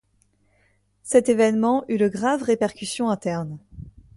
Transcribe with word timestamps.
Cet 1.03 1.29
évènement 1.29 1.85
eut 1.87 1.99
de 1.99 2.07
graves 2.07 2.41
répercussions 2.41 3.11
internes. 3.11 3.59